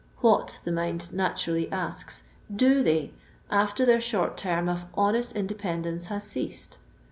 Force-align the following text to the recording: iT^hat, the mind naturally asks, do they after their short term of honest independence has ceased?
iT^hat, 0.23 0.57
the 0.63 0.71
mind 0.71 1.13
naturally 1.13 1.71
asks, 1.71 2.23
do 2.51 2.81
they 2.81 3.11
after 3.51 3.85
their 3.85 4.01
short 4.01 4.35
term 4.35 4.67
of 4.67 4.85
honest 4.95 5.33
independence 5.33 6.07
has 6.07 6.23
ceased? 6.23 6.79